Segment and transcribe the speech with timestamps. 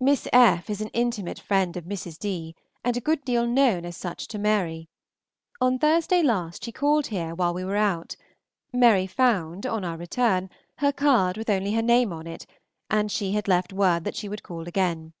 [0.00, 0.68] Miss F.
[0.70, 2.18] is an intimate friend of Mrs.
[2.18, 4.88] D., and a good deal known as such to Mary.
[5.60, 8.16] On Thursday last she called here while we were out.
[8.72, 12.44] Mary found, on our return, her card with only her name on it,
[12.90, 15.12] and she had left word that she would call again.